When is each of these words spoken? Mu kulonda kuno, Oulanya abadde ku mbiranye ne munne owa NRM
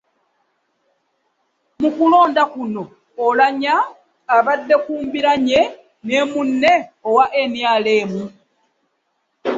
Mu 1.81 1.89
kulonda 1.95 2.41
kuno, 2.53 2.83
Oulanya 3.23 3.73
abadde 4.35 4.75
ku 4.85 4.93
mbiranye 5.05 5.59
ne 6.07 6.19
munne 6.31 6.73
owa 7.07 7.25
NRM 7.53 8.11